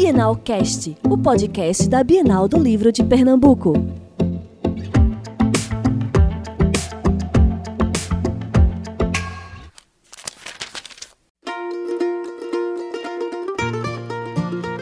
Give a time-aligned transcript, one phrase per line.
[0.00, 3.72] Bienal Cast, o podcast da Bienal do Livro de Pernambuco.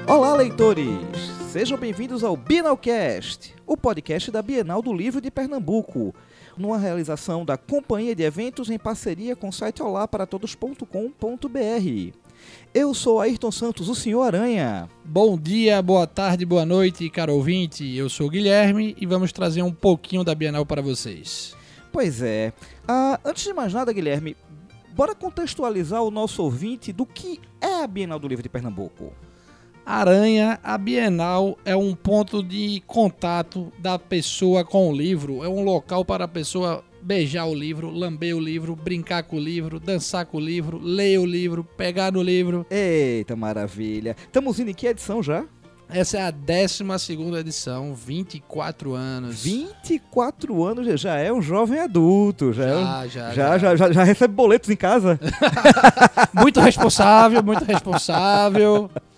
[0.06, 0.86] Olá, leitores!
[1.50, 6.14] Sejam bem-vindos ao Bienalcast, o podcast da Bienal do Livro de Pernambuco,
[6.56, 12.16] numa realização da Companhia de Eventos em parceria com o site olaparatodos.com.br.
[12.74, 14.88] Eu sou Ayrton Santos, o Senhor Aranha.
[15.04, 17.96] Bom dia, boa tarde, boa noite, caro ouvinte.
[17.96, 21.56] Eu sou o Guilherme e vamos trazer um pouquinho da Bienal para vocês.
[21.92, 22.52] Pois é.
[22.86, 24.36] Ah, antes de mais nada, Guilherme,
[24.94, 29.12] bora contextualizar o nosso ouvinte do que é a Bienal do Livro de Pernambuco.
[29.86, 35.62] Aranha, a Bienal é um ponto de contato da pessoa com o livro, é um
[35.62, 40.26] local para a pessoa beijar o livro, lamber o livro, brincar com o livro, dançar
[40.26, 42.66] com o livro, ler o livro, pegar no livro.
[42.68, 44.16] Eita maravilha!
[44.18, 45.44] Estamos indo em que edição já?
[45.88, 46.82] Essa é a 12
[47.38, 49.40] edição, 24 anos.
[49.44, 52.52] 24 anos já é um jovem adulto.
[52.52, 55.16] Já, é um- Já, já, já, já, já, já recebe boletos em casa?
[56.34, 58.90] Muito responsável, muito responsável.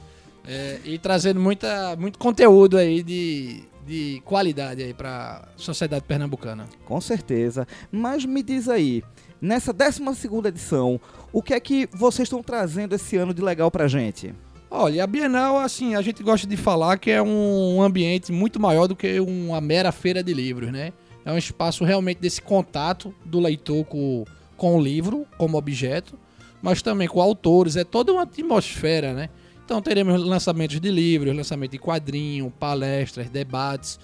[0.50, 6.64] É, e trazendo muita, muito conteúdo aí de, de qualidade aí pra sociedade pernambucana.
[6.86, 7.68] Com certeza.
[7.92, 9.02] Mas me diz aí,
[9.42, 10.00] nessa 12
[10.46, 10.98] edição,
[11.30, 14.34] o que é que vocês estão trazendo esse ano de legal pra gente?
[14.70, 18.86] Olha, a Bienal, assim, a gente gosta de falar que é um ambiente muito maior
[18.86, 20.94] do que uma mera feira de livros, né?
[21.26, 24.24] É um espaço realmente desse contato do leitor com,
[24.56, 26.18] com o livro como objeto,
[26.62, 29.28] mas também com autores, é toda uma atmosfera, né?
[29.68, 34.00] Então teremos lançamentos de livros, lançamento de quadrinho, palestras, debates,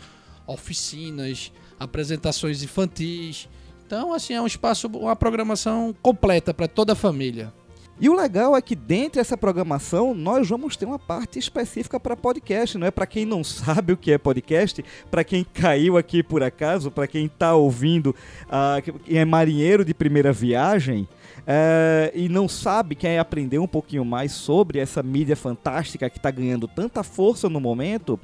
[0.46, 3.48] oficinas, apresentações infantis.
[3.86, 7.50] Então, assim, é um espaço, uma programação completa para toda a família.
[8.00, 12.16] E o legal é que dentro dessa programação nós vamos ter uma parte específica para
[12.16, 16.22] podcast, não é para quem não sabe o que é podcast, para quem caiu aqui
[16.22, 18.14] por acaso, para quem está ouvindo,
[18.50, 21.08] ah, que é marinheiro de primeira viagem
[21.46, 26.30] eh, e não sabe, quer aprender um pouquinho mais sobre essa mídia fantástica que está
[26.30, 28.18] ganhando tanta força no momento,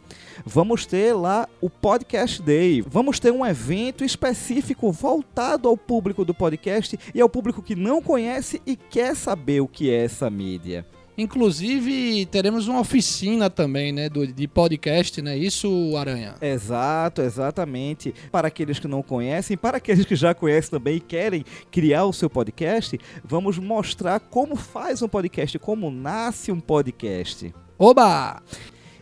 [0.44, 2.82] vamos ter lá o Podcast Day.
[2.86, 8.00] Vamos ter um evento específico voltado ao público do podcast e ao público que não
[8.00, 10.86] conhece e quer saber o que é essa mídia.
[11.18, 15.36] Inclusive, teremos uma oficina também, né, do, de podcast, né?
[15.36, 16.34] Isso, Aranha?
[16.40, 18.14] Exato, exatamente.
[18.32, 22.12] Para aqueles que não conhecem, para aqueles que já conhecem também e querem criar o
[22.12, 27.52] seu podcast, vamos mostrar como faz um podcast, como nasce um podcast.
[27.78, 28.42] Oba!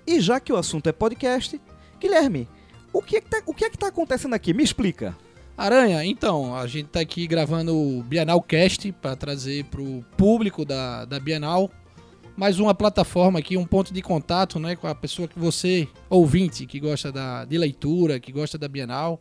[0.04, 1.60] E já que o assunto é podcast,
[2.00, 2.48] Guilherme,
[2.92, 4.52] o que é que tá, o que é que tá acontecendo aqui?
[4.52, 5.16] Me explica.
[5.58, 11.04] Aranha, então, a gente tá aqui gravando o Bienal Cast para trazer pro público da,
[11.04, 11.68] da Bienal
[12.36, 16.64] mais uma plataforma aqui, um ponto de contato, né, com a pessoa que você, ouvinte,
[16.64, 19.20] que gosta da, de leitura, que gosta da Bienal,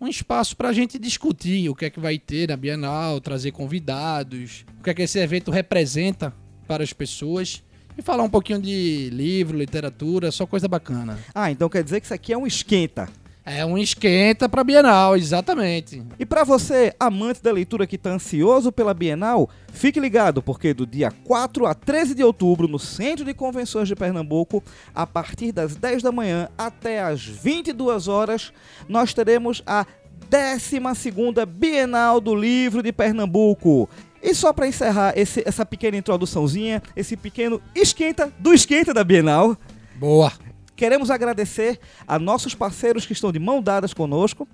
[0.00, 3.50] um espaço para a gente discutir o que é que vai ter na Bienal, trazer
[3.50, 6.32] convidados, o que é que esse evento representa
[6.68, 7.60] para as pessoas
[7.98, 11.18] e falar um pouquinho de livro, literatura, só coisa bacana.
[11.34, 13.08] Ah, então quer dizer que isso aqui é um esquenta.
[13.44, 16.00] É um esquenta para Bienal, exatamente.
[16.16, 20.86] E para você, amante da leitura que está ansioso pela Bienal, fique ligado, porque do
[20.86, 24.62] dia 4 a 13 de outubro, no Centro de Convenções de Pernambuco,
[24.94, 28.52] a partir das 10 da manhã até as 22 horas,
[28.88, 29.84] nós teremos a
[30.30, 33.88] 12ª Bienal do Livro de Pernambuco.
[34.22, 39.56] E só para encerrar esse- essa pequena introduçãozinha, esse pequeno esquenta do esquenta da Bienal,
[39.96, 40.32] Boa.
[40.82, 41.78] Queremos agradecer
[42.08, 44.48] a nossos parceiros que estão de mão dadas conosco,